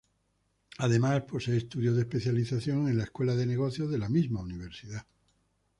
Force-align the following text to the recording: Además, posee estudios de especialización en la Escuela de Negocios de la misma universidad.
Además, 0.79 1.21
posee 1.27 1.57
estudios 1.57 1.93
de 1.95 2.01
especialización 2.01 2.87
en 2.87 2.97
la 2.97 3.03
Escuela 3.03 3.35
de 3.35 3.45
Negocios 3.45 3.91
de 3.91 3.99
la 3.99 4.09
misma 4.09 4.41
universidad. 4.41 5.05